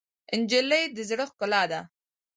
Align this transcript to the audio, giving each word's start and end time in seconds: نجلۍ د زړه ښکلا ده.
نجلۍ 0.39 0.83
د 0.95 0.97
زړه 1.09 1.25
ښکلا 1.29 1.63
ده. 1.71 1.79